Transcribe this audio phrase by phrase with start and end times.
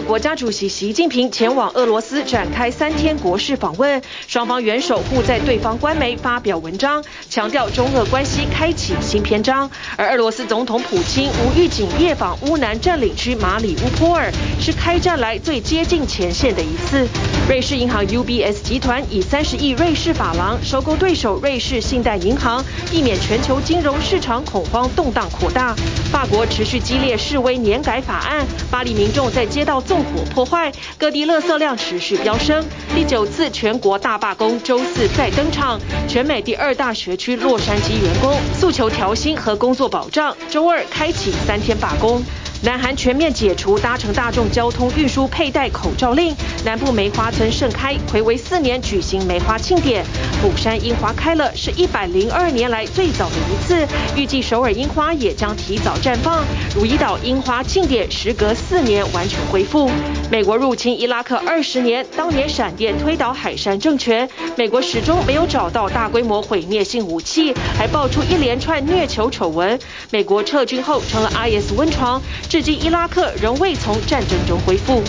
[0.00, 9.70] 国家主席习近平前往俄罗斯展开三天国事访问，双方元首互在对方官媒发表文章，强调中俄关系开启新篇章。
[9.96, 17.06] 而俄罗斯总统普京无预警夜访乌南占领区马里乌波尔，是开战来最接近前线的一次。
[17.48, 25.74] 瑞士银行 UBS 集团以三十亿瑞士法郎收购对手瑞士信贷银行，避免全球金融市场恐慌动荡扩大。
[26.10, 32.64] 法国持续激烈示威年改法案，巴黎民众在街道纵火破坏，各地垃圾量持续飙升。
[32.94, 42.22] 第九次全国大罢工周四再登场，全美第二大学区洛杉矶员工诉求调薪和工作保障，周二开启三天罢工。
[42.62, 46.32] 南韩全面解除搭乘大众交通运输佩戴口罩令，
[46.64, 50.04] 南部梅花村盛开，睽违四年举行梅花庆典。
[50.40, 53.84] 釜山樱花开了，是一百零二年来最早的一次。
[54.16, 56.44] 预计首尔樱花也将提早绽放。
[56.76, 59.90] 汝矣岛樱花庆典时隔四年完全恢复。
[60.30, 69.76] 美国入侵伊拉克二十年，当年闪电推倒海珊政权，美国始终没有找到大规模毁灭性武器，还爆出一连串虐囚丑闻。
[70.10, 72.22] 美国撤军后成了 IS 温床。
[72.52, 75.02] 至今，伊拉克仍未从战争中恢复。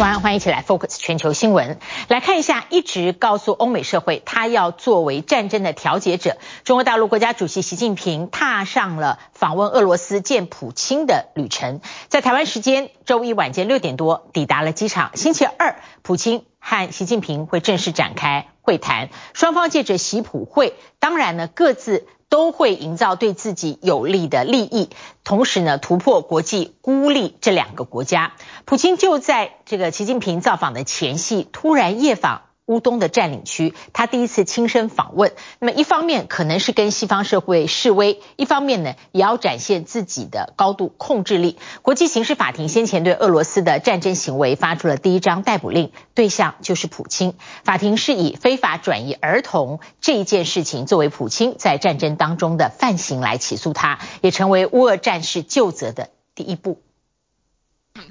[0.00, 6.36] 晚安，欢迎一起来 Focus 全球新闻，来看一下，一直告诉欧美社会，他要作为战争的调解者。
[6.64, 15.16] 中国大陆国家主席习近平踏上了访问俄罗斯见普京的旅程，在台湾时间周一晚间六点多抵达了机场。
[15.16, 22.08] 星期二，普京和习近平会正式展开会谈，双方借着习普会，当然呢各自。
[22.30, 24.88] 都会营造对自己有利的利益，
[25.24, 28.32] 同时呢，突破国际孤立这两个国家。
[28.64, 32.42] 普京就在这个习近平造访的前夕，突然夜访。
[32.70, 35.32] 乌东的占领区，他第一次亲身访问。
[35.58, 41.58] 那么一方面可能是跟西方社会示威，一方面呢也要展现自己的高度控制力。
[41.82, 47.34] 国际刑事法庭先前对俄罗斯的战争行为发出了第一张逮捕令，对象就是普京。
[47.64, 56.80] 法庭是以非法转移儿童这一件事情作为普京在战争当中的犯行来起诉他，也成为乌俄战事究责的第一步。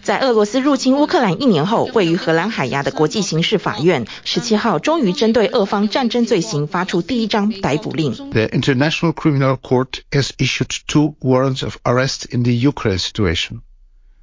[0.03, 8.13] 在俄罗斯入侵乌克兰一年后，位于荷兰海牙的国际刑事法院十七号终于针对俄方战争罪行发出第一张逮捕令。
[8.31, 13.63] The International Criminal Court has issued two warrants of arrest in the Ukraine situation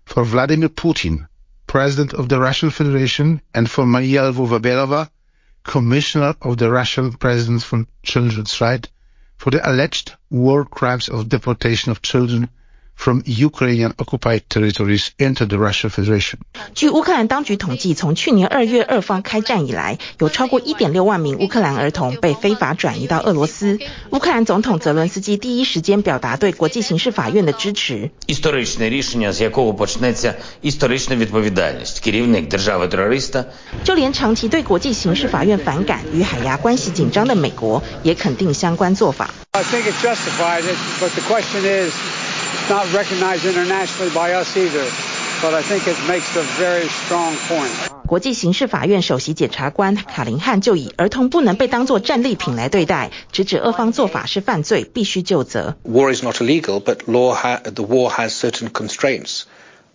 [0.05, 1.27] for Vladimir Putin,
[1.65, 5.09] President of the Russian Federation, and for Maria Lvova-Belova,
[5.63, 8.89] Commissioner of the Russian President for Children's Rights,
[9.37, 12.49] for the alleged war crimes of deportation of children.
[12.96, 16.38] From Ukrainian occupied territories into the Russian Federation。
[16.74, 23.78] 据乌克兰当局统计，从去年二月俄方开战以来，有超过一点六万名乌克兰儿童被非法转移到俄罗斯。
[24.10, 28.10] 乌克兰总统泽伦斯基第一时间表达对国际刑事法院的支持。
[33.84, 39.30] 就连长期对国际刑事法院反感、与海牙关系紧张的美国，也肯定相关做法。
[39.52, 40.64] I think it's justified,
[41.00, 41.92] but the question is
[42.68, 44.84] not recognized internationally by us either,
[45.42, 47.70] but I think it makes a very strong point.
[48.06, 55.76] 国际刑事法院首席检察官卡林汉就以儿童不能被当作战利品来对待，直指俄方做法是犯罪，必须就责。
[55.84, 59.42] War is not illegal, but law ha the war has certain constraints.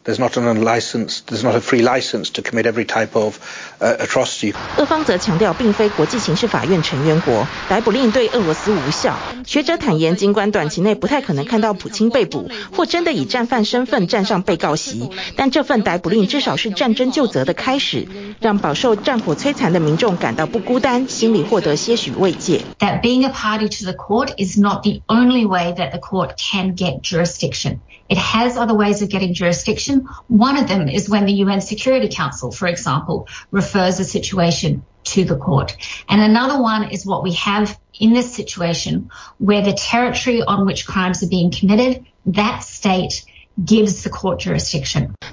[0.05, 3.39] There's not a license, there's not a free license to commit every type of
[3.81, 4.55] atrocity.
[4.77, 9.19] 俄方则强调，并非国际刑事法院成员国，逮捕令对俄罗斯无效。
[9.45, 18.07] 学者坦言，尽管短期内不太可能看到普京被捕，或真的以战犯身份站上被告席，但这份逮捕令至少是战争究责的开始，
[18.39, 22.61] 让饱受战火摧残的民众感到不孤单，心里获得些许慰藉。
[22.79, 26.77] That being a party to the court is not the only way that the court can
[26.77, 27.81] get jurisdiction.
[28.12, 30.10] It has other ways of getting jurisdiction.
[30.28, 35.24] One of them is when the UN Security Council, for example, refers a situation to
[35.24, 35.78] the court.
[36.10, 40.86] And another one is what we have in this situation where the territory on which
[40.86, 43.24] crimes are being committed, that state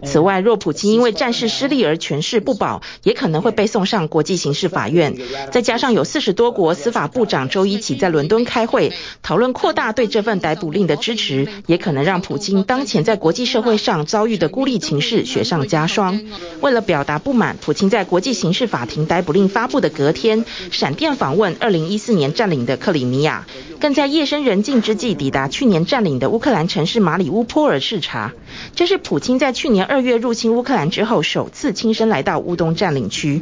[0.04, 5.16] 此外，若普京因为战事失利而权势不保，也可能会被送上国际刑事法院。
[5.50, 8.92] 再加上有四十多国司法部长周一起在伦敦开会，
[9.22, 16.21] 讨论扩大对这份逮捕令的支持，也可能让普京当前在国际社会上遭遇的孤立情势雪上加霜。
[16.60, 23.47] 为了表达不满，普京在国际刑事法庭逮捕令发布的隔天，闪电访问二零一四年占领的克里米亚，
[23.80, 28.33] 更在夜深人静之际抵达去年占领的乌克兰城市马里乌波尔视察。
[28.75, 33.41] 这是普京在去年二月入侵乌克兰之后首次亲身来到乌东占领区。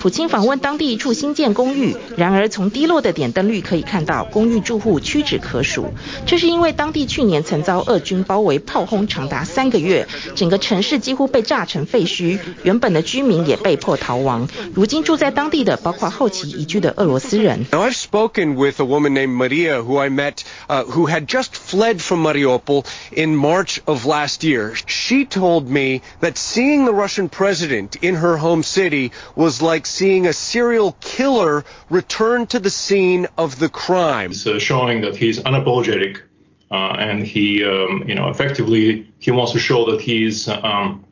[0.00, 5.88] 普京访问当地一处新建公寓，然而从低落的点灯率可以看到，公寓住户屈指可数。
[6.24, 14.48] 这是因为当地去年曾遭俄军包围炮轰长达三个月，整个城市几乎被炸成废墟，原本的居民也被迫逃亡。
[14.74, 17.66] 如今住在当地的包括后期移居的俄罗斯人。
[17.90, 22.22] I've spoken with a woman named Maria who I met, uh, who had just fled from
[22.22, 24.76] Mariupol in March of last year.
[24.76, 30.28] She told me that seeing the Russian president in her home city was like seeing
[30.28, 34.30] a serial killer return to the scene of the crime.
[34.30, 36.22] It's uh, showing that he's unapologetic
[36.70, 41.04] uh, and he, um, you know, effectively he wants to show that he's um,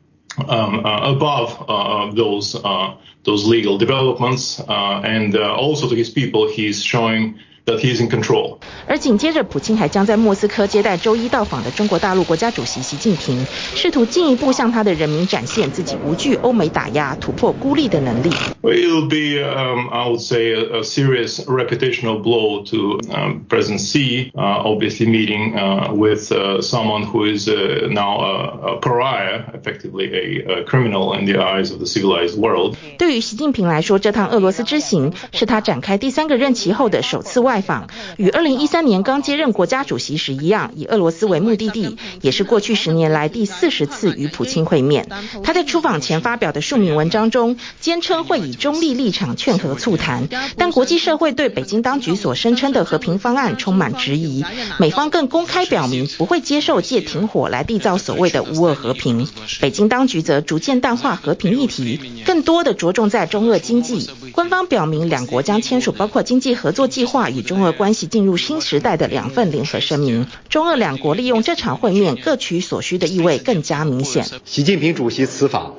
[0.47, 6.47] um, uh, above uh, those uh, those legal developments, uh, and also to his people,
[6.47, 8.61] he's showing that he's in control.
[8.87, 13.45] 而紧接着，普京还将在莫斯科接待周一到访的中国大陆国家主席习近平，
[13.75, 18.29] 试图进一步向他的人民展现自己无惧欧美打压、突破孤立的能力。
[18.61, 25.07] It'll be, um, I would say, a, serious reputational blow to um, President Xi, uh, obviously
[25.07, 30.63] meeting uh, with uh, someone who is uh, now a, a pariah, effectively a, a
[30.63, 32.75] criminal in the eyes of the civilized world.
[32.97, 37.87] 对于习近平来说，这趟俄罗斯之行是他展开第三个任期后的首次外访，
[38.17, 38.29] 与
[38.69, 45.09] 三年刚接任国家主席时一样，以俄罗斯为目的地，也是过去十年来第四十次与普京会面。
[45.43, 54.45] 他在出访前发表的署名文章中，坚称会以中立立场劝和促谈，但国际社会对北京当局所声称的和平方案充满质疑。
[54.77, 59.27] 美方更公开表明不会接受借停火来缔造所谓的乌俄和平。
[59.59, 64.07] 北京当局则逐渐淡化和平议题，更多的着重在中俄经济。
[64.33, 74.25] 官方表明两国将签署包括经济合作计划与中俄关系进入新时代的两份联合声明，中俄两国利用这场会面各取所需的意味更加明显。
[74.45, 75.75] 习近平主席此访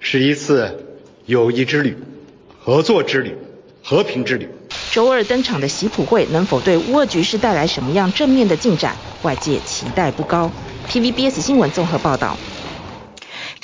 [0.00, 1.96] 是一次友谊之旅、
[2.58, 3.36] 合作之旅、
[3.82, 4.48] 和平之旅。
[4.90, 8.96] 周二登场的习普会能否对乌俄局势带来什么样正面的进展？
[9.22, 10.50] 外界期待不高。
[10.90, 12.36] TVBS 新闻综合报道。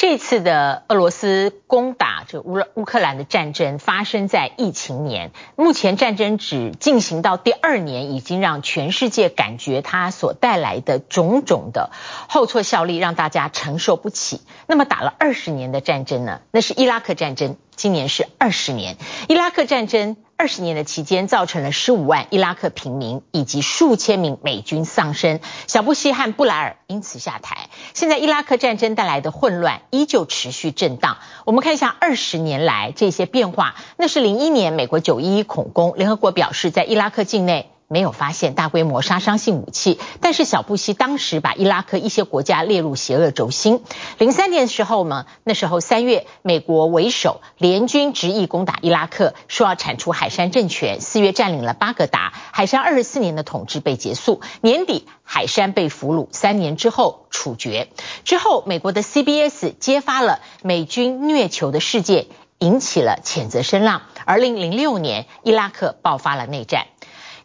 [0.01, 11.91] 这次的俄罗斯攻打这乌乌克兰的战争发生在疫情年，目前战争只进行到第二年，已经让全世界感觉它所带来的种种的
[12.31, 14.41] 后挫效力，让大家承受不起。
[14.67, 16.41] 那么打了二十年的战争呢？
[16.51, 18.97] 那是伊拉克战争，今年是二十年，
[19.29, 20.17] 伊拉克战争。
[20.41, 27.69] 二十年的期间，造成了十五万伊拉克平民以及数千名美军丧生，小布希和布莱尔因此下台。
[27.93, 31.19] 现在伊拉克战争带来的混乱依旧持续震荡。
[31.45, 33.75] 我们看一下二十年来这些变化。
[33.99, 37.71] 那是零一年美国九一一恐攻，联合国表示在伊拉克境内。
[37.93, 43.83] 没有发现大规模杀伤性武器，但是小布希当时把伊拉克一些国家列入邪恶轴心。
[44.17, 51.01] 零三年的时候嘛，那时候三月，美国为首联军执意攻打伊拉克，说要铲除海山政权。
[51.01, 54.41] 四月占领了巴格达，海山二十四年的统治被结束。
[54.61, 57.89] 年底，海山被俘虏，三年之后处决。
[58.23, 62.27] 之后，美国的 CBS 揭发了美军虐囚的事件，
[62.61, 64.03] 引起了谴责声浪。
[64.27, 66.87] 二零零六年，伊拉克爆发了内战。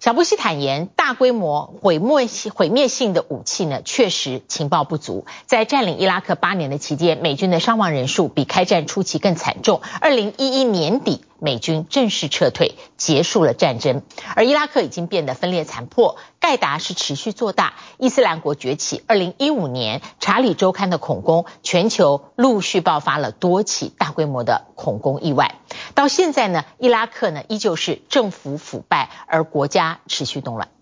[0.05, 5.25] 小布希坦言，大规模毁灭性毁灭性的武器呢，确实情报不足。
[5.47, 9.81] 在占领伊拉克八年的期间，美军的伤亡人数比开战初期更惨重。
[10.01, 14.03] 二零一一年底，美军正式撤退，结束了战争。
[14.35, 19.01] 而伊拉克已经变得分裂残破，盖达是持续做大，伊斯兰国崛起。
[19.07, 25.55] 二零一五年，查理周刊的恐攻，全球陆续爆发了多起大规模的恐攻意外。
[25.95, 30.74] 到现在呢，伊拉克呢依旧是政府腐败，而国家持续动乱。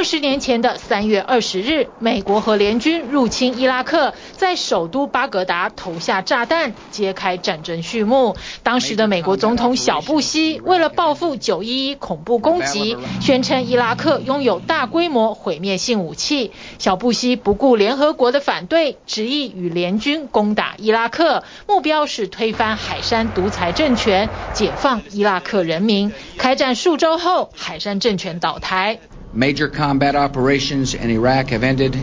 [0.00, 8.34] 二十年前的三月二十日，美国和联军入侵伊拉克，在首都巴格达投下炸弹，揭开战争序幕。
[8.62, 16.50] 当时的美国总统小布希为了报复九一一恐怖攻击，宣称伊拉克拥有大规模毁灭性武器。
[16.78, 26.10] 小布希不顾联合国的反对，执意与联军攻打伊拉克，目标是推翻海山独裁政权，解放伊拉克人民。
[26.38, 28.98] 开战数周后，海山政权倒台。
[29.32, 31.94] Major combat operations in Iraq have ended.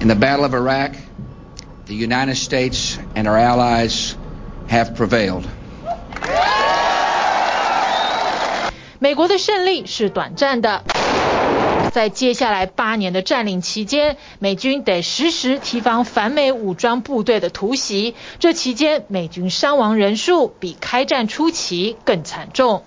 [0.00, 0.96] In the Battle of Iraq,
[1.86, 4.16] the United States and our allies
[4.68, 5.44] have prevailed.
[8.98, 10.82] 美国的胜利是短暂的，
[11.92, 18.16] 在接下来八年的占领期间，美军得实时提防反美武装部队的突袭。
[18.40, 22.82] 这期间，美军伤亡人数比开战初期更惨重。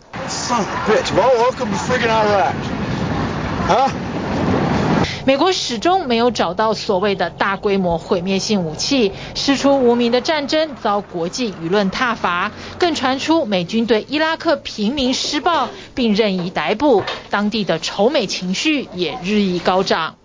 [5.26, 20.16] 美国始终没有找到所谓的大规模毁灭性武器，师出无名的战争遭国际舆论挞伐，更传出美军对伊拉克平民施暴并任意逮捕，当地的仇美情绪也日益高涨。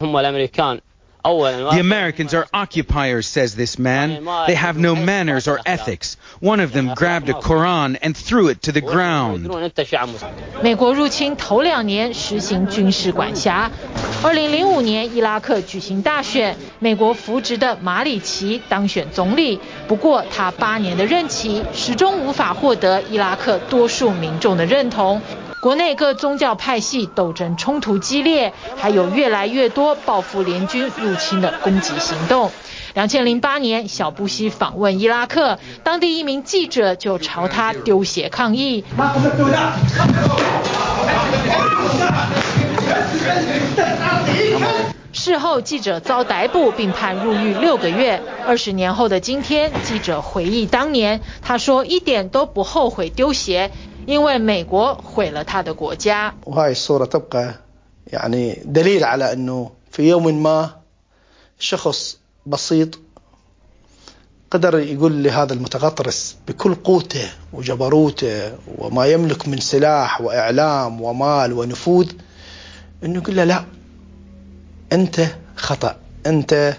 [1.23, 4.23] The Americans are occupiers, says this man.
[4.47, 6.15] They have no manners or ethics.
[6.39, 9.49] One of them grabbed a Quran and threw it to the ground.
[10.63, 13.69] 美国入侵头两年实行军事管辖。
[14.23, 19.59] 二零零五年伊拉克举行大选，美国扶植的马里奇当选总理。
[19.85, 25.21] 不过他八年的任期始终无法获得伊拉克多数民众的认同。
[25.62, 32.50] 国内各宗教派系斗争冲突激烈，还有越来越多报复联军入侵的攻击行动。
[32.94, 38.82] 两千零八年，小布希访问伊拉克，当地一名记者就朝他丢鞋抗议。
[45.12, 48.20] 事后，记者遭逮捕并判入狱六个月。
[48.44, 53.70] 二十年后的今天，记者回忆当年，他说一点都不后悔丢鞋。
[54.05, 56.33] 因为美国毁了他的国家。
[56.45, 57.55] وهاي الصورة تبقى
[58.07, 60.75] يعني دليل على أنه في يوم ما
[61.59, 62.99] شخص بسيط
[64.51, 72.11] قدر يقول لهذا المتغطرس بكل قوته وجبروته وما يملك من سلاح وإعلام ومال ونفوذ
[73.03, 73.65] أنه يقول له لا
[74.93, 75.21] أنت
[75.55, 76.77] خطأ أنت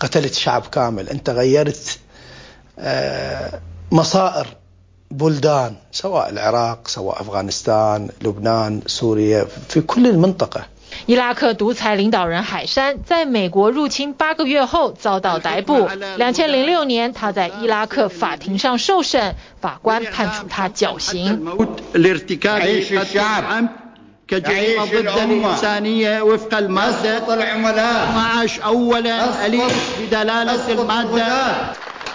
[0.00, 1.98] قتلت شعب كامل أنت غيرت
[3.92, 4.46] مصائر
[5.10, 10.66] بلدان سواء العراق سواء أفغانستان لبنان سوريا في كل المنطقة
[11.06, 15.88] 伊拉克独裁领导人海珊在美国入侵八个月后遭到逮捕。
[16.16, 21.44] 两千零六年，他在伊拉克法庭上受审，法官判处他绞刑。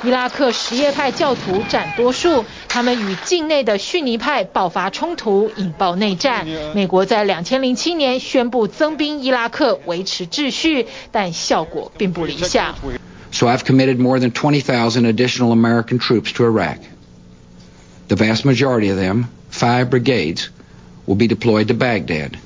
[0.07, 6.47] 伊拉克什叶派教徒占多数，他们与境内的逊尼派爆发冲突，引爆内战。
[6.77, 12.77] 美国在两千零七年宣布增兵伊拉克维持秩序，但效果并不理想。
[13.33, 16.79] So I've committed more than 20,000 additional American troops to Iraq.
[18.07, 20.51] The vast majority of them, five brigades,
[21.09, 22.39] will be deployed to Baghdad.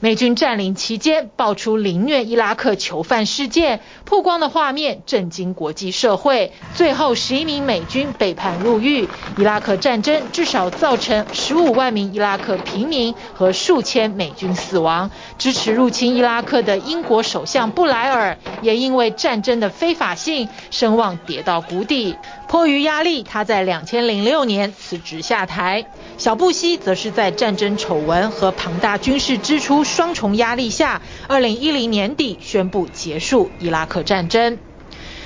[0.00, 6.52] 美军占领期间爆出凌虐伊拉克囚犯事件，曝光的画面震惊国际社会。
[6.74, 9.10] 最后十一名美军被判入狱。
[9.36, 15.10] 伊拉克战争至少造成十五万名伊拉克平民和数千美军死亡。
[15.38, 22.16] 支持入侵伊拉克的英国首相布莱尔也因为战争的非法性，声望跌到谷底。
[22.48, 25.86] 迫于压力，他在两千零六年辞职下台。
[26.16, 34.58] 小布希则是在战争丑闻和庞大军事支出双重压力下，二零一零年底宣布结束伊拉克战争。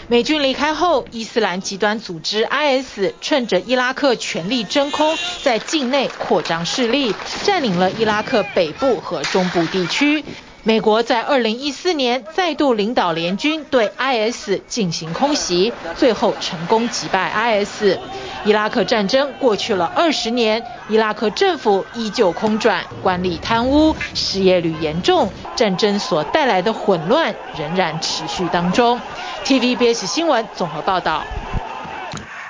[0.08, 10.24] 美军离开后，伊斯兰极端组织 IS 趁着伊拉克权力真空，在境内扩张势力，占领了伊拉克北部和中部地区。
[10.62, 17.96] 美国在二零一四年再度领导联军对 IS 进行空袭，最后成功击败 IS。
[18.44, 29.00] 伊拉克战争过去了二十年，伊拉克政府依旧空转，官吏贪污，失业率严重，战争所带来的混乱仍然持续当中。
[29.44, 31.24] TVBS 新闻综合报道。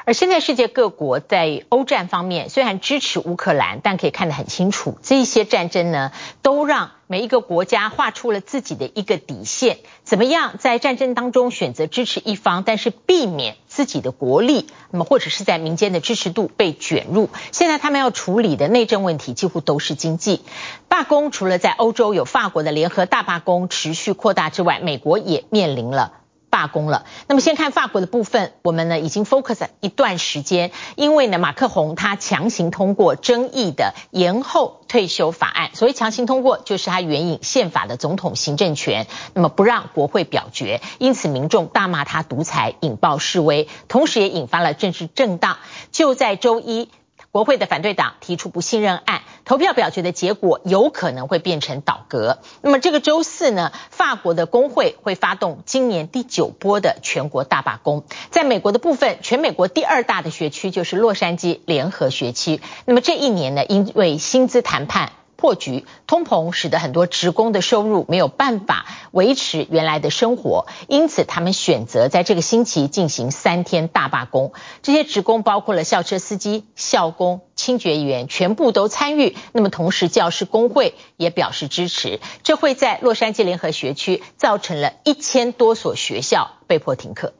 [0.04, 9.78] 而现在世界各国在欧战方面虽然支持乌克兰，但可以看得很清楚，这些战争呢，都让每一个国家画出了自己的一个底线。
[10.04, 17.28] 怎么样在战争当中选择支持一方，但是避免自己的国力，那么或者是在民间的支持度被卷入。
[17.52, 20.42] 现在他们要处理的内政问题几乎都是经济
[20.88, 21.30] 罢工。
[21.30, 26.19] 除了在欧洲有法国的联合大罢工持续扩大之外，美国也面临了。
[26.50, 27.06] 罢工了。
[27.28, 45.56] 那么先看法国的部分，我们呢已经 focus 一段时间，因为呢马克宏他强行通过争议的延后退休法案，所谓强行通过就是他援引宪法的总统行政权，那么不让国会表决，因此民众大骂他独裁，引爆示威，同时也引发了政治震荡。
[45.92, 46.88] 就在周一。
[47.32, 52.38] 国会的反对党提出不信任案，投票表决的结果有可能会变成倒戈。
[52.60, 58.02] 那么这个周四呢，法国的工会会发动今年第九波的全国大罢工。
[58.30, 62.60] 在美国的部分，全美国第二大的学区就是洛杉矶联合学区。
[62.84, 74.52] 那么这一年呢，因为薪资谈判破局，通膨使得很多职工的收入没有办法维持原来的生活，因此他们选择在这个星期进行三天大罢工。
[74.82, 79.34] 这些职工包括了校车司机、校工、清洁员，全部都参与。
[79.52, 82.20] 那么同时，教师工会也表示支持。
[82.42, 87.32] 这会在洛杉矶联合学区造成了一千多所学校被迫停课。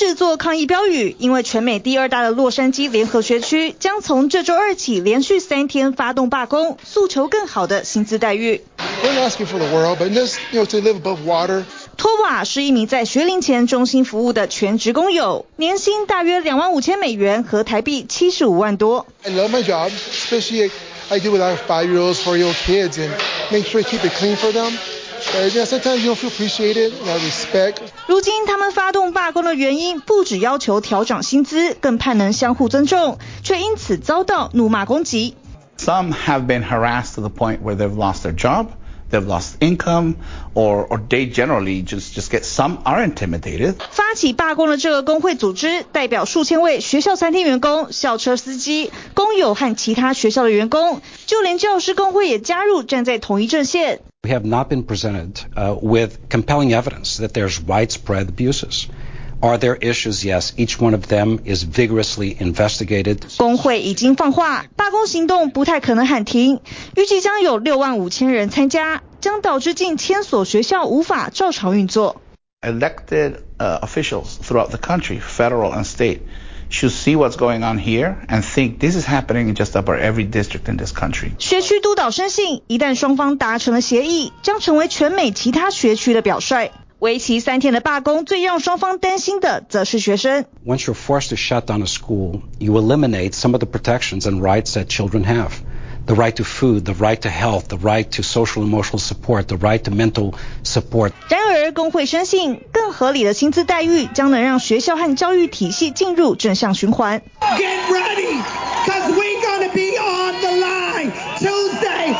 [0.00, 8.62] 制作抗议标语，因为全美第二大的洛杉矶联合学区将从这周二起连续三天发动罢工，诉求更好的薪资待遇。
[11.98, 19.06] 托瓦是一名在学龄前中心服务的全职工友，年薪大约两万五千美元和台币七十五万多。
[19.24, 20.70] I love my job, especially
[21.10, 23.10] I do with our five-year-olds, four-year-old kids, and
[23.50, 24.72] make sure I keep it clean for them.
[28.08, 35.36] 如今他们发动罢工的原因，不只要求调涨薪资，更盼能相互尊重，却因此遭到怒骂攻击。
[35.78, 38.66] Some have been harassed to the point where they've lost their job,
[39.12, 40.16] they've lost income,
[40.54, 43.76] or or they generally just just get some are intimidated.
[43.92, 54.00] 发起罢工的这个工会组织代表数千位学校餐厅员工、校车司机、工友和其他学校的员工，就连教师工会也加入，站在同一阵线。
[54.23, 58.87] We have not been presented uh, with compelling evidence that there's widespread abuses.
[59.41, 60.23] Are there issues?
[60.23, 60.53] Yes.
[60.57, 63.25] Each one of them is vigorously investigated.
[63.37, 66.61] 工会已经放话，罢工行动不太可能喊停，
[66.95, 72.21] 预计将有六万五千人参加，将导致近千所学校无法照常运作。
[72.61, 76.21] Elected uh, officials throughout the country, federal and state,
[76.69, 80.25] should see what's going on here and think this is happening in just about every
[80.29, 81.31] district in this country.
[81.39, 86.71] 学区督导深信，一旦双方达成了协议，将成为全美其他学区的表率。
[86.97, 90.45] 为期三天的罢工，最让双方担心的则是学生。
[90.65, 94.73] Once you're forced to shut down a school, you eliminate some of the protections and rights
[94.73, 95.51] that children have.
[96.07, 99.57] The right to food, the right to health, the right to social emotional support, the
[99.57, 101.13] right to mental support.
[101.29, 107.23] 然而，工会深信，更合理的薪资待遇将能让学校和教育体系进入正向循环。
[107.41, 108.39] Get ready,
[108.85, 112.15] 'cause we're gonna be on the line Tuesday,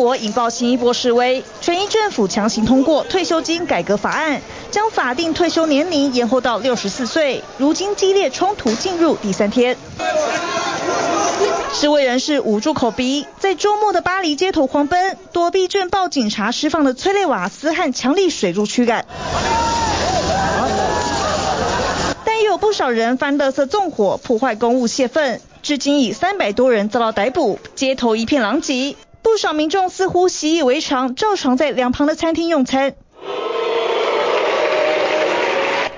[0.00, 4.40] 国引爆新一波示威，权益政府强行通过退休金改革法案，
[4.70, 7.42] 将法定退休年龄延后到六十四岁。
[7.56, 9.76] 如今激烈冲突进入第三天。
[11.72, 19.04] 示威人士捂住口鼻，在周末的巴黎街头狂奔，躲避镇暴警察释放的催泪瓦斯和强力水柱驱赶。
[22.24, 28.94] 但也有不少人翻垃圾纵火，破坏公物泄愤，至今已三百多人遭到逮捕，街头一片狼藉。
[29.22, 32.94] 不少民众似乎习以为常，照常在两旁的餐厅用餐。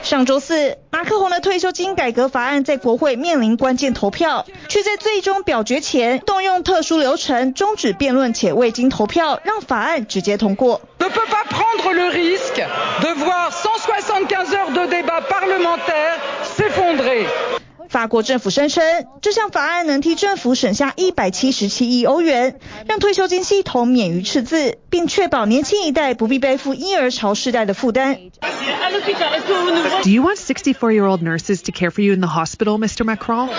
[0.03, 10.81] 上周四，马克宏的退休金改革法案在国会面临关键投票，却在最终表决前动用特殊流程终止辩论且未经投票，让法案直接通过。
[17.90, 18.84] 法国政府声称，
[19.22, 28.18] 这项法案能替政府省下一百七十七亿欧元，让退休金系统免于赤字，并确保年轻一代不必背负婴儿潮世代的负担。
[30.04, 33.06] Do you want 64-year-old nurses to care for you in the hospital, Mr.
[33.06, 33.50] Macron?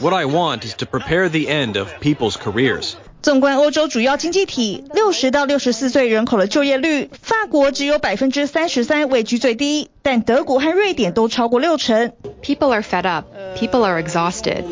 [0.00, 2.96] What I want is to prepare the end of people's careers.
[3.22, 12.12] 纵观欧洲主要经济体，六十到六十四岁人口的就业率，法国只有百分之三十三，位居最低，但德国和瑞典都超过六成。
[12.42, 13.26] People are fed up.
[13.56, 14.64] People are exhausted.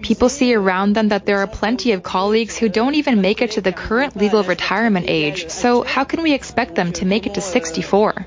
[0.00, 3.52] People see around them that there are plenty of colleagues who don't even make it
[3.56, 5.50] to the current legal retirement age.
[5.50, 8.24] So how can we expect them to make it to 64?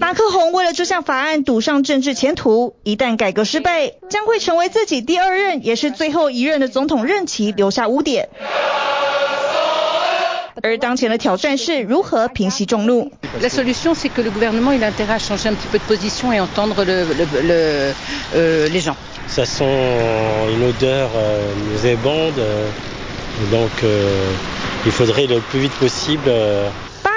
[0.00, 8.30] 马克宏为了这项法案赌上政治前途，一旦改革失败，将会成为自己第二任也是最后一任的总统任期留下污点。
[10.62, 13.12] 而当前的挑战是如何平息众怒。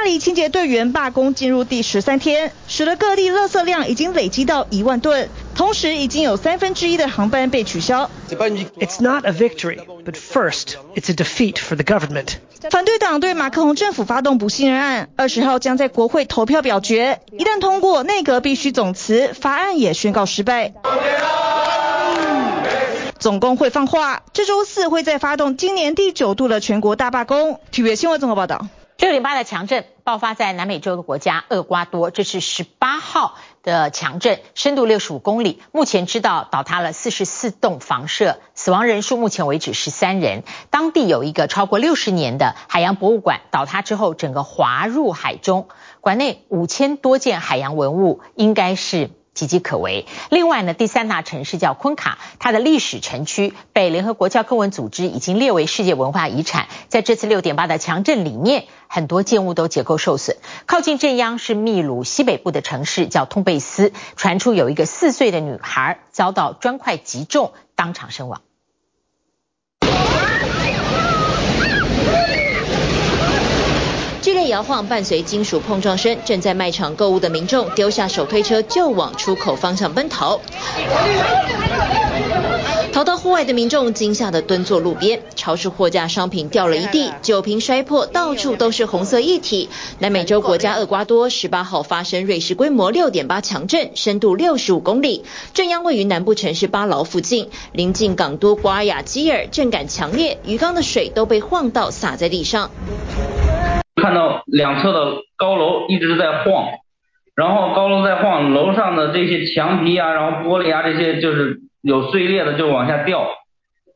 [0.03, 8.11] 巴黎清洁队员罢工进入第十三天，使得各地垃圾量已经累积到一万吨，同时已经有三分之一的航班被取消。
[8.29, 12.33] It's not a victory, but first, it's a defeat for the government.
[12.69, 20.73] 反对党对马克龙政府发动不信任案，二十号将在国会投票表决，一旦通过，内阁必须总辞，法案也宣告失败。
[23.19, 27.61] 总工会放话，这周四会再发动今年第九度的全国大罢工。
[27.71, 28.67] 体育新闻综合报道。
[29.03, 40.43] 六点八的强震爆发在南美洲的国家厄瓜多，这是十八号的强震，深度六十五公里，目前知道倒塌了四十四栋房舍，死亡人数目前为止十三人。
[40.69, 45.67] 当地有一个超过六十年的海洋博物馆倒塌之后，整个滑入海中，
[45.99, 49.09] 馆内五千多件海洋文物应该是。
[49.35, 50.05] 岌岌可危。
[50.29, 56.67] 另外呢，第三大城市叫昆卡，它的历史城区被联合国教科文组织已经列为世界文化遗产。
[56.87, 60.37] 在这次六点八的强震里面，很多建物都结构受损。
[60.65, 68.41] 靠近震央是秘鲁西北部的城市叫通贝斯，传出有一个四岁的女孩遭到砖块击中，当场身亡。
[74.21, 80.39] 剧烈摇晃伴随金属碰撞声，正在卖场购物的民众丢下手推车就往出口方向奔逃。
[82.91, 89.69] 逃到户外的民众惊吓地蹲坐路边，超市货架商品掉了一地，酒瓶摔破，到处都是红色液体。
[89.97, 102.69] 南美洲国家厄瓜多十八号发生瑞士规模六点八强震，深度六十五公里，震央位于南部城市巴劳附近，临近港都瓜亚基尔，震感强烈，鱼缸的水都被晃到洒在地上。
[104.03, 106.67] 看到两侧的高楼一直在晃，
[107.35, 113.25] 然后高楼在晃，楼上的这些墙皮啊，然后玻璃啊，这些就是有碎裂的就往下掉，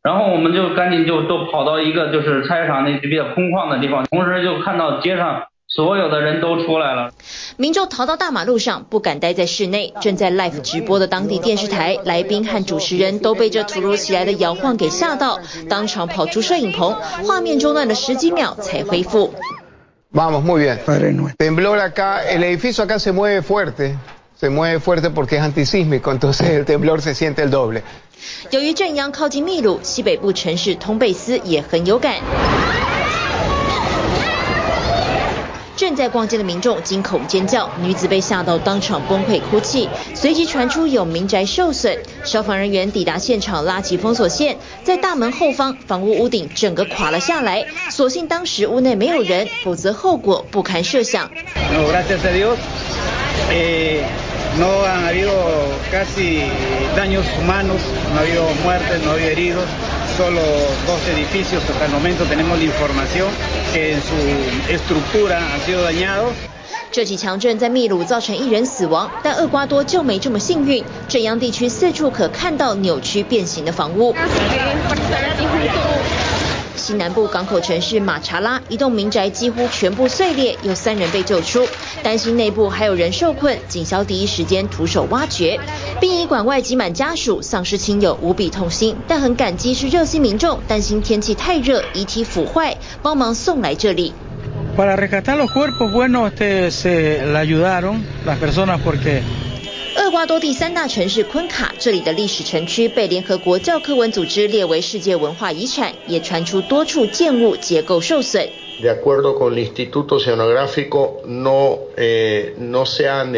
[0.01, 7.11] 然后我们就赶紧就都跑到一个就是菜市场那比较空旷的地方，同时就看到街上所有的人都出来了。
[7.57, 9.93] 民众逃到大马路上，不敢待在室内。
[9.99, 15.37] 正在 live 直播的当地电视台来宾和主持人都被这突如其来的摇晃给吓到，
[15.69, 16.95] 当场跑出摄影棚，
[17.27, 19.33] 画面中断了十几秒才恢复。
[20.16, 20.80] Vamos, muy bien.
[21.38, 23.96] Temblor acá, el edificio acá se mueve fuerte,
[24.38, 27.82] se mueve fuerte porque es antisísmico, entonces el temblor se siente el doble.
[28.50, 32.16] 由于震央靠近秘鲁，西北部城市通贝斯也很有感。
[35.97, 51.31] 在逛街的民众惊恐尖叫，女子被吓到当场崩溃哭泣，随即传出有民宅受损，消防人员抵达现场拉起封锁线，在大门后方房屋屋顶整个垮了下来，所幸当时屋内没有人，否则后果不堪设想。
[66.91, 74.15] 这起强震在秘鲁造成一人死亡，但厄瓜多就没这么幸运，震央地区四处可看到扭曲变形的房屋。
[76.77, 81.67] 西南部港口城市马查拉，一栋民宅几乎全部碎裂，有三人被救出。
[82.03, 85.59] 担心内部还有人受困，警消第一时间徒手挖掘。
[85.99, 94.13] 殡仪馆外挤满家属，丧失亲友无比痛心，但很感激是热心民众，担心天气太热，遗体腐坏，帮忙送来这里。
[100.07, 108.47] 厄瓜多第三大城市昆卡，这里的历史城区被联合国教科文组织列为世界文化遗产，也传出多处建物结构受损。
[108.81, 113.33] De acuerdo con el Instituto Oceanográfico, no, eh, no se han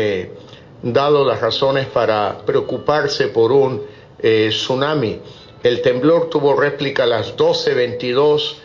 [0.84, 3.82] dado las razones para preocuparse por un
[4.22, 5.18] tsunami.
[5.64, 8.58] El temblor tuvo réplica a las 12.22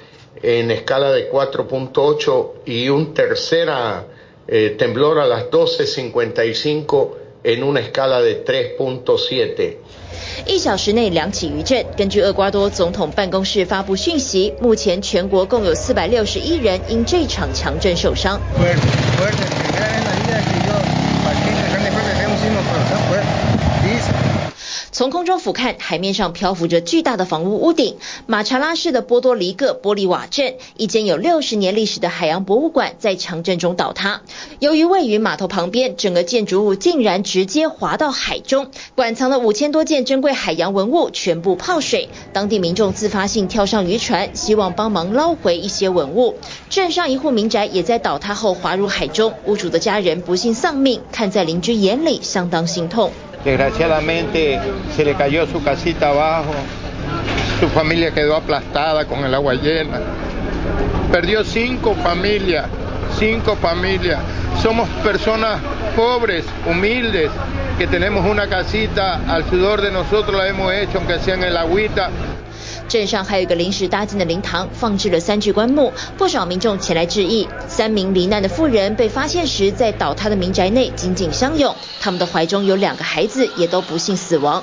[0.43, 4.05] en escala de 4.8 y un tercera
[4.47, 9.77] temblor a las 12.55 en una escala de 3.7。
[10.47, 11.85] 一小时内两起余震。
[11.97, 18.41] 根据厄瓜多总统办公室发布讯息，目前全国共有四百六十一人因这场强震受伤。
[24.95, 27.97] 从空中俯瞰，海面上漂浮着巨大的房屋屋顶。
[28.27, 34.21] 马查拉市的波多黎各玻利瓦镇，一间有六十年历史的海洋博物馆在强震中倒塌。
[34.61, 42.09] 由于位于码头旁边，整个建筑物竟然直接滑到海中，馆藏了五千多件珍贵海洋文物全部泡水。
[42.33, 46.37] 当地民众自发性跳上渔船，希望帮忙捞回一些文物。
[46.71, 53.11] 镇上一户民宅也在倒塌后滑入海中，屋主的家人不幸丧命，看在邻居眼里，相当心痛。
[53.45, 54.59] Desgraciadamente
[54.97, 56.55] se le cayó su casita abajo,
[57.61, 60.01] su familia quedó aplastada con el agua llena,
[61.13, 62.67] perdió cinco familias,
[63.19, 64.21] cinco familias.
[64.63, 65.61] Somos personas
[65.95, 67.31] pobres, humildes,
[67.79, 71.57] que tenemos una casita al sudor de nosotros la hemos hecho, aunque sea en el
[71.57, 72.09] agüita.
[72.89, 77.49] 镇上还有一个临时搭建的灵堂，放置了三具棺木，不少民众前来致意。
[77.69, 84.63] 三名罹难的妇人被发现时，在倒塌的民宅内紧紧相拥，他们的怀中有两个孩子，也都不幸死亡。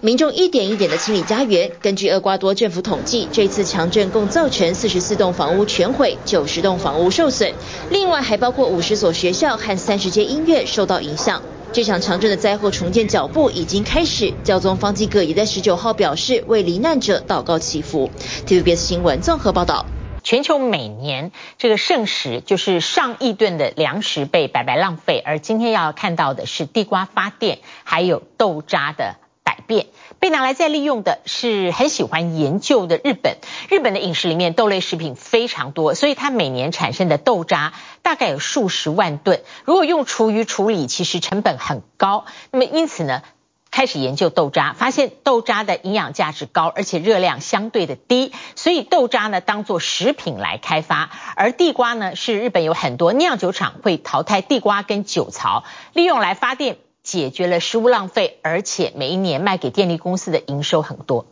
[0.00, 1.70] 民众一点一点的清理家园。
[1.80, 7.52] 根据厄瓜多政府统计，这次强震共造成四十四栋房屋全毁，九十栋房屋受损，
[7.88, 11.40] 另外还包括五十所学校和三十间医院受到影响。
[11.72, 18.10] 这场强震的灾后重建脚步已经开始，教宗方济各也在十九号表示为罹难者祷告祈福。
[18.46, 19.86] TVBS 新闻综合报道。
[20.22, 29.86] 全球每年这个剩食就是上亿吨的粮食被白白浪费，而今天要看到的是地瓜发电还有豆渣的百变。
[30.22, 33.38] 被拿来再利用的是很喜欢研究的日本。
[33.68, 39.42] 日本的饮食里面豆类食品非常多，所以它每年产生的豆渣大概有数十万吨。
[39.64, 42.24] 如果用厨余处理，其实成本很高。
[42.52, 43.24] 那么因此呢，
[43.72, 51.10] 开始研究豆渣，发现豆渣的营养价值高，而且热量相对的低，所以豆渣呢当做食品来开发。
[51.34, 56.76] 而地瓜呢，是日本有很多酿酒厂会淘汰地瓜跟酒槽，利用来发电。
[57.12, 61.26] 解决了食物浪费，而且每一年卖给电力公司的营收很多。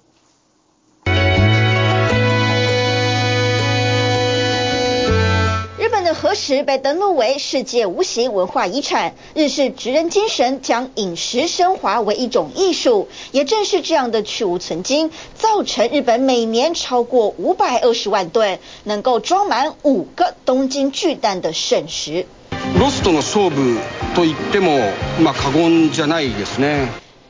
[5.79, 9.14] 日本的和食被登录为世界无形文化遗产。
[9.35, 22.27] 日式职人精神将饮食升华为一种艺术，也正是这样的去芜存菁，造成日本每年超过五百二十万吨，能够装满五个东京巨蛋的剩食。
[22.80, 23.80] ロストの胜负
[24.15, 24.80] と言っても
[25.22, 26.88] まあ过言じゃないですね。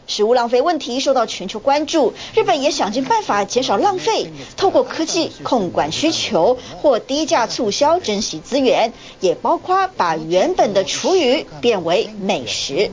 [0.08, 12.92] 食物浪费问题受到全球关注，日本也想尽办法减少浪费，透过科技控管需求或低价促销珍惜资源，也包括把原本的厨余变为美食。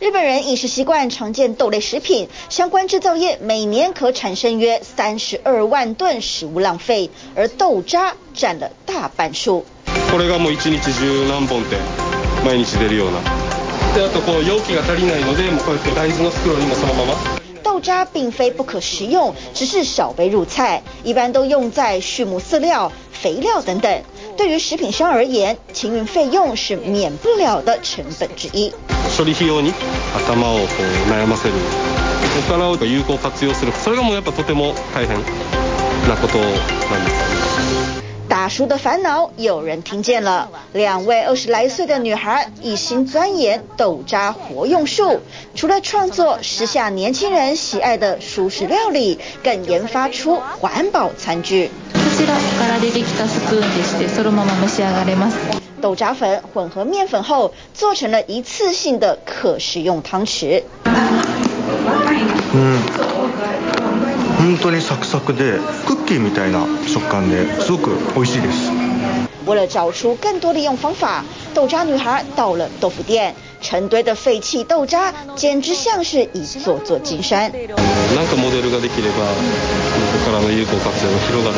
[0.00, 9.64] 日本人饮食习惯常见豆类食品，相关制造业每年可产生约三十二万吨食物浪费，而豆渣占了大半数。
[10.11, 11.77] これがもう一日中何本って
[12.43, 13.19] 毎日出るような。
[13.93, 17.13] で、あとこう容器が足りないので、もうこうやって大豆の袋にもそのまま。
[17.63, 22.91] 豆渣并非不可食用，只是少被入菜，一般都用在畜牧饲料、
[23.21, 24.03] 肥料等等。
[24.35, 28.73] 对于食品商而言，清运费用是免不了的成本之一。
[29.15, 29.73] 処理费用に
[30.27, 31.55] 头をこう悩ませる。
[32.47, 33.71] お金を有効活用する。
[33.73, 35.17] それがもうやっぱとても大変
[36.07, 37.38] なことなんです。
[38.39, 40.49] 大叔的烦恼有人听见了。
[40.71, 45.19] 两位二十来岁的女孩一心钻研豆渣活用术，
[45.55, 51.69] 除了创作时下年轻人喜爱的蔬食料理，更研发出环保餐具。
[55.81, 60.63] 豆渣粉混合面粉后，做成了一次性的可食用汤匙。
[62.53, 64.08] 嗯。
[64.39, 68.71] 本当にサクサクでクッキーみたいな食感ですごく美味しいです。
[69.45, 71.23] 为了找出更多利用方法，
[71.53, 77.51] 豆渣女孩到了豆腐店，成堆的废弃豆渣简直像是一座座金山。
[77.51, 79.23] 何かモデルができれば、こ
[80.25, 81.57] こからの有効活用が広がる。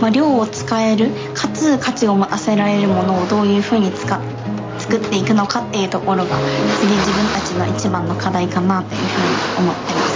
[0.00, 4.20] まあ量を使えるかつ価値を持たせられるものをどういうふうに使っ
[4.78, 6.38] 作っていくのかっていうところが
[6.78, 10.07] 次自分たちの一番の课题かなというふうに思ってます。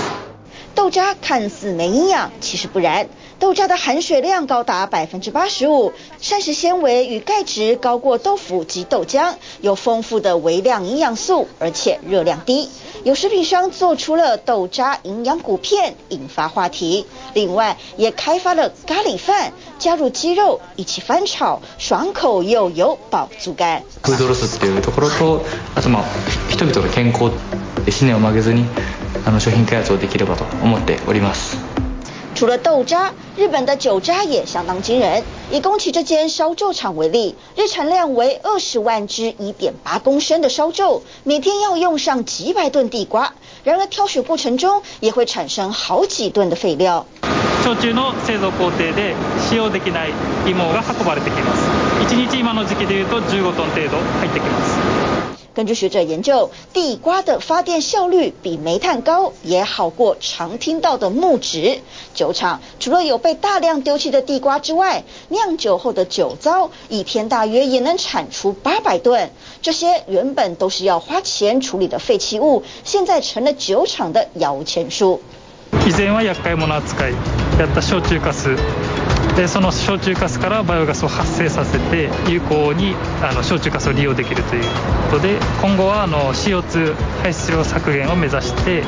[0.91, 3.07] 豆渣看似没营养，其实不然。
[3.39, 12.69] 豆渣的含水量高达百分之八十五，膳食纤维与钙质高过豆腐及豆浆，有丰富的微量营养素，而且热量低。
[13.03, 17.05] 有食品商做出了豆渣营养谷片，引发话题。
[17.33, 23.83] 另外，也开发了咖喱饭，加入鸡肉一起翻炒，爽口又有饱足感。
[24.01, 25.43] フードロスっていうところと、
[25.75, 26.03] あとまあ
[26.49, 27.31] 人々的健康
[27.85, 28.65] で信念を曲げずに。
[32.35, 35.23] 除了豆渣，日本的酒渣也相当惊人。
[35.51, 43.33] 以宫崎这间烧酎厂为例，日产量为二十万支一点八公升的烧酎，每天要用上几百吨地瓜。
[43.63, 47.07] 然而挑选过程中也会产生好几吨的废料。
[47.63, 49.15] 焼酎の制造工程で
[49.49, 50.11] 使用できない
[50.45, 51.63] 芋が运ばれてきます。
[52.03, 55.00] 一日今の时期でいうと15吨程度入ってきます。
[55.53, 61.79] 根据学者研究，地瓜的发电效率比煤炭高，也好过常听到的木质。
[62.13, 69.31] 酒厂除了有被大量丢弃的地瓜之外，酿酒后的酒糟一天大约也能产出八百吨。
[69.61, 75.21] 这些原本都是要花钱处理的废弃物，现在成了酒厂的摇钱树。
[75.85, 77.13] 以前は厄介者扱い
[77.59, 78.57] やった焼酎粕
[79.36, 84.64] でその焼酎カスからバイオガスを発生させて有効にあの焼酎カスを利用できるという
[85.10, 88.82] ことで今後はあの CO2 排出量削減を目指して、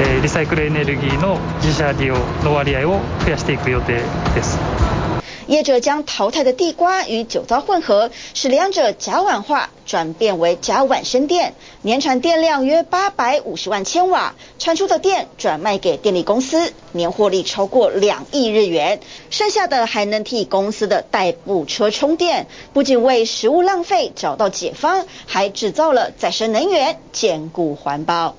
[0.00, 4.00] えー、リサイクルエネルギーの自社利用の割合を増やしていく予定
[4.34, 5.03] です。
[5.46, 28.34] 业者将淘汰的地瓜与酒糟混合，使两者甲烷化，转变为甲烷生电，年产电量约八百五十万千瓦，产出的电转卖给电力公司，年获利超过两亿日元，剩下的还能替公司的代步车充电，不仅为食物浪费找到解方，还制造了再生能源，兼顾环保。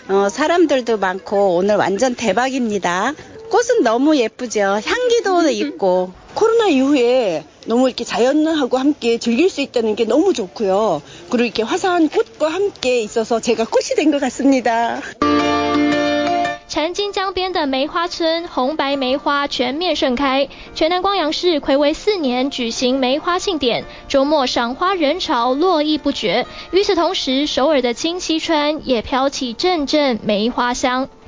[0.11, 3.13] 어 사람들도 많고 오늘 완전 대박입니다
[3.49, 10.05] 꽃은 너무 예쁘죠 향기도 있고 코로나 이후에 너무 이렇게 자연하고 함께 즐길 수 있다는 게
[10.05, 11.01] 너무 좋고요.
[11.29, 15.01] 그리고 이렇게 화사한 꽃과 함께 있어서 제가 꽃이 된 것 같습니다.
[16.71, 20.47] 禅津江边的梅花村，红白梅花全面盛开。
[20.73, 26.47] 全南光阳市睽违四年举行梅花庆典，周末赏花人潮络绎不绝。
[26.71, 31.09] 与此同时，首尔的清溪川也飘起阵阵梅花香。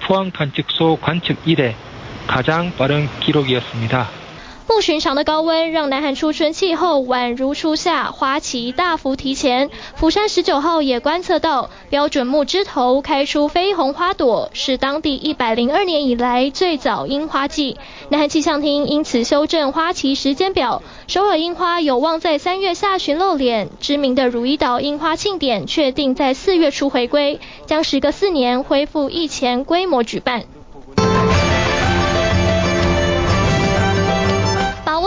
[0.00, 1.74] 포항 관측소 관측 이래
[2.26, 4.25] 가장 빠른 기록이었습니다.
[4.66, 9.70] 不寻常的高温让南韩初春气候宛如初夏，花期大幅提前。
[9.94, 17.76] 釜山十九号也观测到标准木枝头开出绯红花朵，是当地一百零二年以来最早樱花季。
[18.08, 23.70] 南韩气象厅因此修正花期时间表，首尔樱花有望在三月下旬露脸。
[23.80, 30.44] 知名的汝矣岛樱花庆典确定在四月初回归，将时隔四年恢复疫前规模举办。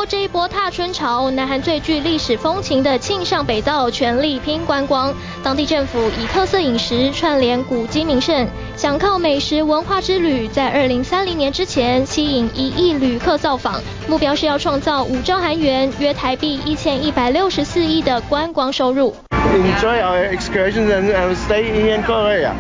[0.10, 5.14] 这一波踏春潮，南韩最具历史风情的庆尚北道全力拼观光。
[5.44, 19.16] 当地政府以特色饮食串联古今名胜，想靠美食文化之旅，在二零三零年之前吸引一亿旅客造访，目标是要创造五兆韩元（约台币一千一百六十四亿）的观光收入。
[19.30, 22.54] Enjoy our excursion and stay in Korea.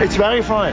[0.00, 0.72] It's very fun.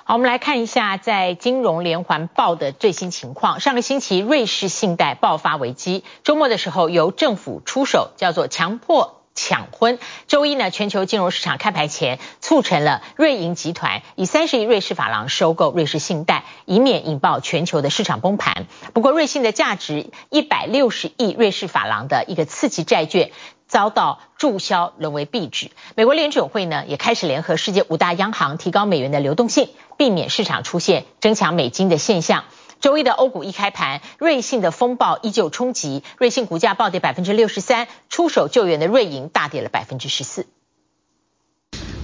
[0.06, 3.62] 好，我们来看一下在金融连环爆的最新情况。
[3.62, 9.22] 上个星期瑞士信贷爆发危机，周末的时候由政府出手，叫做强迫。
[9.36, 9.98] 抢婚，
[10.28, 18.68] 周一呢，全球金融市场开盘前促成了瑞银集团以三十亿瑞士法郎收购瑞士信贷，以免引爆全球的市场崩盘。
[18.94, 23.32] 不过，瑞信的价值一百六十亿瑞士法郎的一个次级债券
[23.74, 25.72] 遭到注销，沦为壁纸。
[25.96, 32.44] 美国联准会呢也开始联合世界五大央行提高美元的流动性，避免市场出现争抢美金的现象。
[32.82, 40.46] 周一的欧股一开盘，瑞信的风暴依旧冲击，瑞信股价暴跌百分之六十三，出手救援的瑞银大跌了百分之十四。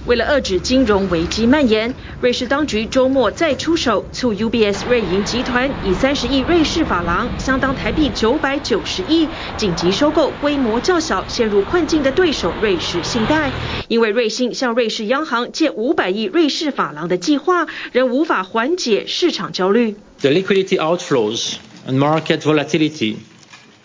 [0.06, 9.28] 为了遏制金融危机蔓延，瑞士当局周末再出手，促 UBS 瑞银集团以三十亿瑞士法郎（相当台币九百九十亿）
[9.58, 13.52] 紧急收购规模较小、陷入困境的对手瑞士信贷。
[13.88, 19.96] 因为瑞信向瑞士央行借五百亿瑞士法郎的计划，仍无法缓解市场焦虑。
[20.22, 23.16] The liquidity outflows and market volatility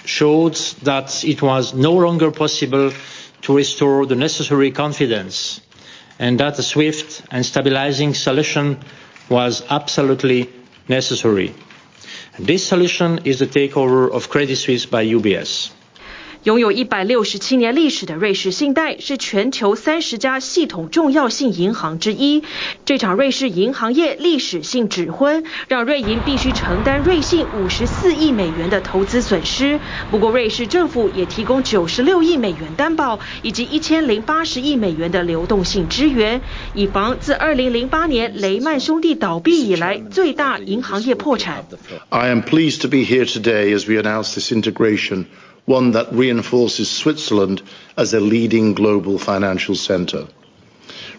[0.05, 0.55] showed
[0.85, 2.93] that it was no longer possible
[3.41, 5.57] to restore the necessary confidence.
[6.19, 8.79] And that a swift and stabilizing solution
[9.29, 10.49] was absolutely
[10.87, 11.53] necessary.
[12.39, 15.71] This solution is the takeover of Credit Suisse by UBS.
[16.45, 22.43] 拥有一百六十七年历史的瑞士信贷是全球三十家系统重要性银行之一。
[22.85, 29.79] 这场瑞士银行业历史性指婚，让瑞银必须承担瑞信五十四亿美元的投资损失。
[30.11, 36.41] 不过，瑞士政府也提供九十六亿美元担保，以及一千零八十亿美元的流动性支援，
[36.75, 41.65] 以防自二零零八年雷曼兄弟倒闭以来最大银行业破产。
[42.09, 45.25] I am pleased to be here today as we announce this integration.
[45.65, 47.61] One that reinforces Switzerland
[47.97, 50.27] as a leading global financial center.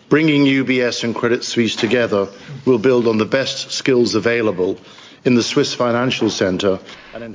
[0.08, 2.28] Bringing UBS and Credit Suisse together
[2.64, 4.78] will build on the best skills available
[5.26, 6.78] in the Swiss financial center.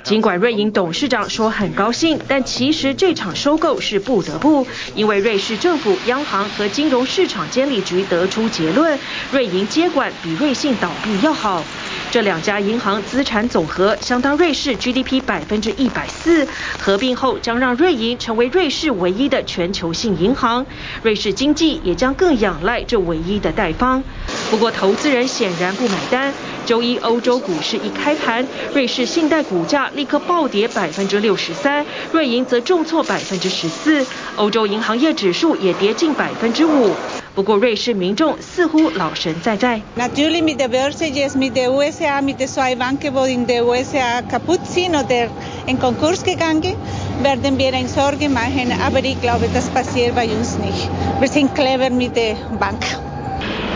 [0.04, 9.00] 尽管瑞银董事长说很高兴，但其实这场收购是不得不，因为瑞士政府、央行和金融市场监理局得出结论，
[9.32, 11.64] 瑞银接管比瑞信倒闭要好。
[12.12, 20.68] 这两家银行资产总和相当瑞士 GDP 百分之一百四，合并后将让瑞银成为瑞士唯一的全球性银行，
[21.02, 24.04] 瑞士经济也将更仰赖这唯一的贷方。
[24.52, 26.32] 不过，投资人显然不买单。
[26.72, 34.06] 周一欧洲股市一开盘，瑞士信贷股价立刻暴跌百分之六十三，瑞银则重挫百分之十四，
[34.38, 36.96] 欧洲银行业指数也跌近百分之五。
[37.36, 39.82] 不过，瑞士民众似乎老神在在。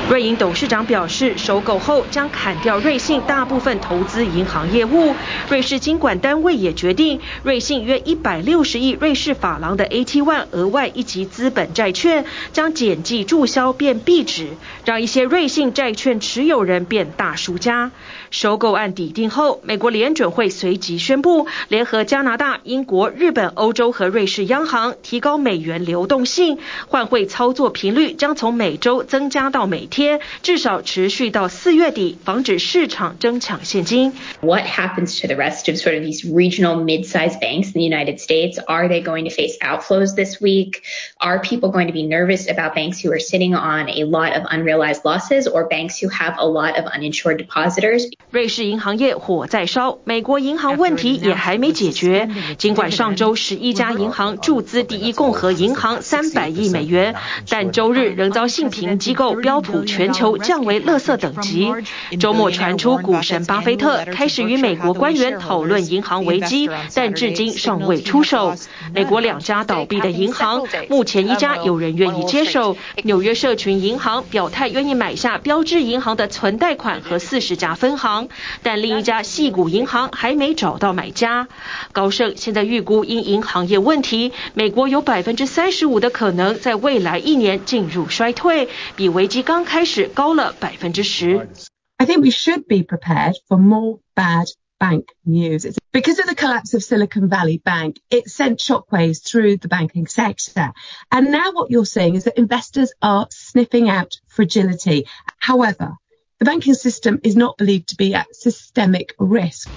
[0.08, 5.16] 瑞银董事长表示，收购后将砍掉瑞信大部分投资银行业务。
[5.49, 14.49] 瑞士金管单位也决定，瑞信约一百六十亿瑞士法郎的 AT1 额外一级资本债券将减记注销变币值，
[14.86, 17.91] 让一些瑞信债券持有人变大输家。
[18.34, 30.20] 收购案抵定后，美国联准会随即宣布，联合加拿大、英国、日本、欧洲和瑞士央行提高美元流动性，换汇操作频率将从每周增加到每天。
[30.43, 34.12] 至少持续到四月底，防止市场争抢现金。
[34.41, 38.59] What happens to the rest of sort of these regional mid-sized banks in the United States?
[38.66, 40.82] Are they going to face outflows this week?
[41.18, 44.45] Are people going to be nervous about banks who are sitting on a lot of
[44.51, 48.07] unrealized losses or banks who have a lot of uninsured depositors?
[48.32, 52.30] 瑞士银行业火在烧，美国银行问题也还没解决。
[52.57, 57.15] 尽管上周十一家银行注资第一共和银行三百亿美元，
[57.49, 59.86] 但周日仍遭信评机构标普。
[59.86, 61.71] 全球降为垃圾等级。
[62.19, 68.53] 周末传出股神巴菲特开始与美国官员讨论银行危机，但至今尚未出手。
[68.93, 72.76] 美国两家倒闭的银行，目前一家有人愿意接手。
[73.03, 78.14] 纽约社群银行表态愿意买下标志银行的存贷款和四十家分行，
[78.62, 81.49] 但另一家矽谷银行还没找到买家。
[81.93, 91.49] 高盛现在预估因银行业问题，美国有百分之三十五的可能在未来一年进入衰退，比危机刚开始高了百分之十。
[91.97, 94.47] I think we should be prepared for more bad
[94.78, 95.76] bank news.
[95.93, 100.72] Because of the collapse of Silicon Valley Bank, it sent shockwaves through the banking sector.
[101.11, 105.07] And now what you're seeing is that investors are sniffing out fragility.
[105.38, 105.99] However,
[106.39, 109.67] the banking system is not believed to be at systemic risk.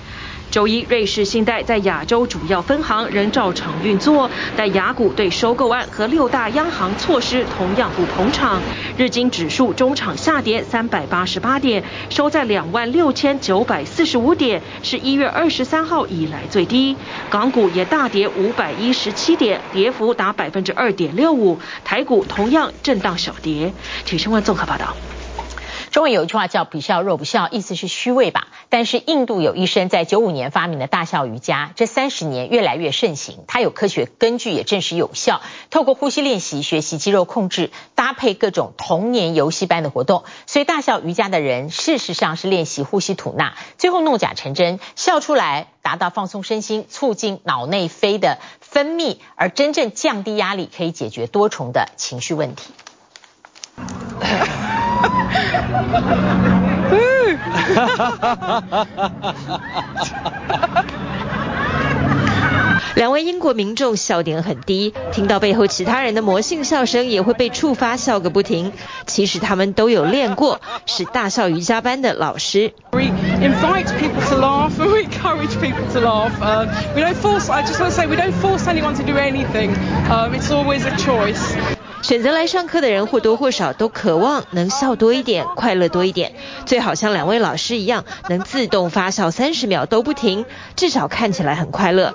[0.50, 8.62] 周一，瑞士信贷在亚洲主要分行仍照常运作，但雅股对收购案和六大央行措施同样不捧场。
[8.96, 16.96] 日经指数中场下跌三百八十八点，收在两万六千九百四十五点，是一月二十三号以来最低。
[17.28, 21.60] 港股也大跌五百一十七点，跌幅达百分之二点六五。
[21.84, 23.74] 台股同样震荡小跌。
[24.06, 24.96] 体育新闻综合报道。
[25.90, 28.48] 中文有一句话叫“比笑若不笑”，意思是虚伪吧？
[28.68, 35.40] 但是印度有医生在九五年发明的大笑瑜伽，这三十年越来越盛行，它有科学根据，也证实有效。
[35.70, 52.72] 透过呼吸练习学习肌肉控制，搭配各种童年游戏般的活动，所以大笑瑜伽的人事实上是练习呼吸吐纳，最后弄假成真，笑出来达到放松身心、促进脑内啡的分泌，而真正降低压力，可以解决多重的情绪问题。
[62.94, 68.72] 两位英国民众笑点很低，听到背后其他人的魔性笑声也会被触发笑个不停。
[69.06, 72.72] 其实他们都有练过，是大笑瑜伽班的老师。
[72.90, 73.02] We
[73.40, 76.32] invite people to laugh and we encourage people to laugh.
[76.96, 77.48] We don't force.
[77.48, 79.76] I just want to say we don't force anyone to do anything.
[80.34, 81.56] It's always a choice.
[82.02, 86.32] 选择来上课的人或多或少都渴望能笑多一点，快乐多一点，
[86.64, 90.44] 最好像两位老师一样，能自动发笑三十秒都不停，
[90.76, 92.14] 至少看起来很快乐。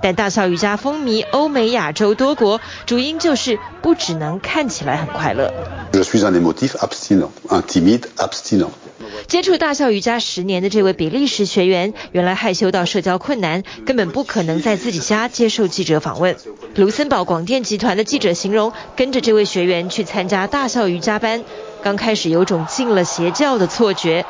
[0.00, 5.52] 但大笑瑜伽风靡欧美亚洲多国，主因就是不只能看起来很快乐。
[9.26, 16.36] 接触大笑瑜伽十年的这位比利时学员，原来害羞到社交困难，根本不可能在自己家接受记者访问。
[16.76, 21.44] 卢森堡广电集团的记者形容，跟着这位学员去参加大笑瑜伽班，
[21.82, 24.24] 刚开始有种进了邪教的错觉。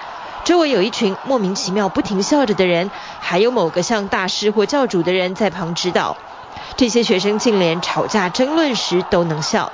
[0.44, 2.90] 周围有一群莫名其妙不停笑着的人，
[3.20, 6.16] 还有某个像大师或教主的人在旁指导。
[6.76, 9.72] 这些学生竟连吵架争论时都能笑。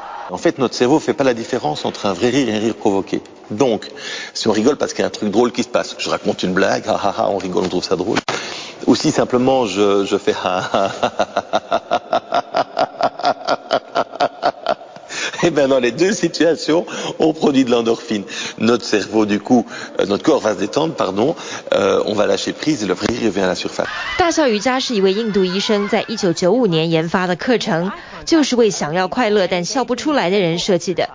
[24.17, 27.91] 大笑瑜伽是一位印度医生在一九九五年研发的课程，
[28.25, 31.09] 就是为想要快乐但笑不出来的人设计的。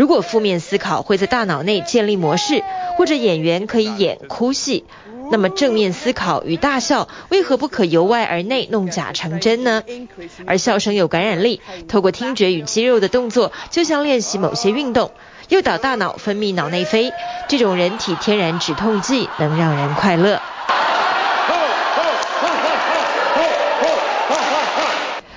[0.00, 2.64] 如果负面思考会在大脑内建立模式，
[2.96, 4.86] 或者演员可以演哭戏。
[5.30, 9.82] 那么正面思考与大笑为何不可由外而内弄假成真呢？
[10.46, 15.10] 而笑声有感染力，透过听觉与肌肉的动作，就像练习某些运动，
[15.50, 17.12] 诱导大脑分泌脑内啡，
[17.48, 20.40] 这种人体天然止痛剂能让人快乐。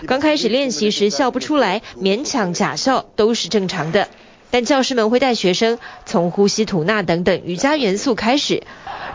[0.07, 4.07] 刚开始练习时笑不出来，勉强假笑都是正常的，
[4.54, 8.62] 但教师们会带学生从呼吸吐纳等等瑜伽元素开始。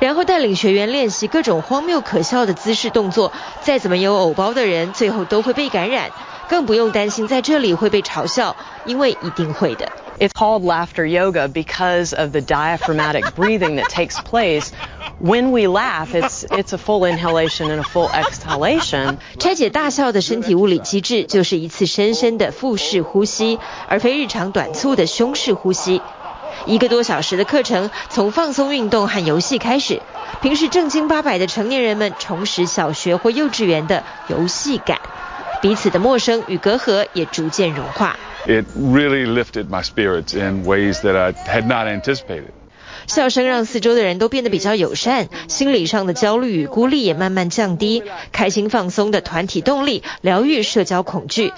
[0.01, 3.33] 然后带领学员练习各种荒谬可笑的姿势动作，
[3.63, 6.11] 再怎么有偶包的人，最后都会被感染，
[6.49, 9.91] 更不用担心在这里会被嘲笑，因为一定会的。
[10.19, 14.71] It's called laughter yoga because of the diaphragmatic breathing that takes place
[15.23, 16.09] when we laugh.
[16.13, 19.19] It's it's a full inhalation and a full exhalation.
[19.39, 26.03] 拆解大笑的身体物理机制，就是一次深深的腹式呼吸，而非日常短促的胸式呼吸。
[26.67, 30.03] 一个多小时的课程，从放松运动和游戏开始。
[30.43, 34.99] 平时正经八百的成年人们重拾小学或幼稚园的游戏感，
[35.61, 38.17] 彼此的陌生与隔阂也逐渐融化。
[38.47, 42.53] It really lifted my spirits in ways that I had not anticipated.
[43.07, 48.03] 笑声让四周的人都变得比较友善，心理上的焦虑与孤立也慢慢降低。
[48.33, 51.53] 开心放松的团体动力，疗愈社交恐惧。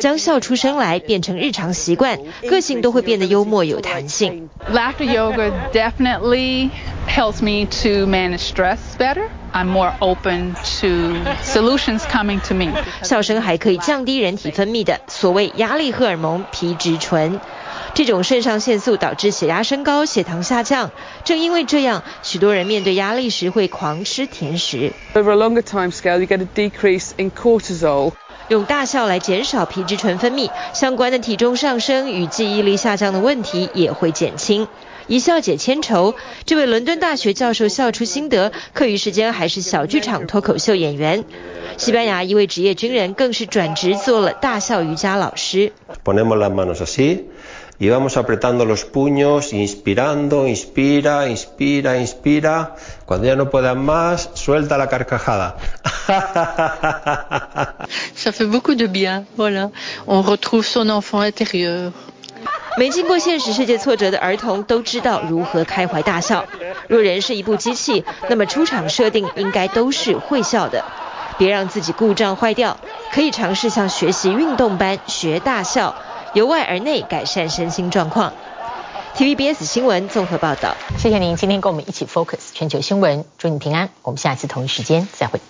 [0.00, 2.18] 将笑出声来变成日常习惯，
[2.48, 4.48] 个性都会变得幽默有弹性。
[4.72, 6.70] Laughter yoga definitely
[7.08, 9.28] helps me to manage stress better.
[9.52, 11.14] I'm more open to
[11.44, 12.72] solutions coming to me.
[13.02, 17.40] 笑声还可以降低人体分泌的所谓压力荷尔蒙皮质醇。
[17.94, 20.90] 这种肾上腺素导致血压升高、血糖下降。
[21.24, 24.92] 正因为这样，许多人面对压力时会狂吃甜食。
[25.14, 28.12] Over a longer time scale, you get a decrease in cortisol.
[28.48, 34.68] 用大笑来减少皮质醇分泌，相关的体重上升与记忆力下降的问题也会减轻。
[35.06, 36.14] 一笑解千愁，
[36.46, 41.24] 这位伦敦大学教授笑出心得，课余时间还是小剧场脱口秀演员。
[41.76, 45.72] 西班牙一位职业军人更是转职做了大笑瑜伽老师。
[47.78, 52.76] Y vamos apretando los puños, inspirando, inspira, inspira, inspira.
[53.04, 55.56] Cuando ya no puedas más, suelta la carcajada.
[58.14, 59.70] Ça fait beaucoup de bien, voilà.
[60.06, 61.92] On retrouve son enfant intérieur.
[62.76, 66.44] 没经过现实世界挫折的儿童都知道如何开怀大笑。
[66.88, 70.84] 若人是一部机器，那么出厂设定应该都是会笑的。
[71.38, 72.76] 别让自己故障坏掉，
[73.12, 75.94] 可以尝试像学习运动般学大笑，
[76.34, 78.32] 由外而内改善身心状况。
[79.16, 80.76] TVBS 新闻综合报道。
[80.98, 83.88] 谢谢您今天跟我们一起 focus 全球新闻，祝你平安。
[84.02, 85.40] 我们下次同一时间再会。